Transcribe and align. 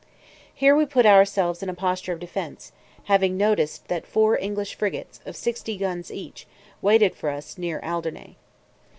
Here 0.51 0.75
we 0.75 0.87
put 0.87 1.05
ourselves 1.05 1.61
in 1.61 1.69
a 1.69 1.75
posture 1.75 2.11
of 2.11 2.19
defence, 2.19 2.71
having 3.03 3.37
noticed 3.37 3.87
that 3.87 4.07
four 4.07 4.35
English 4.35 4.73
frigates, 4.73 5.19
of 5.27 5.35
sixty 5.35 5.77
guns 5.77 6.11
each, 6.11 6.47
waited 6.81 7.13
for 7.15 7.29
us 7.29 7.55
near 7.55 7.79
Aldernay. 7.81 8.33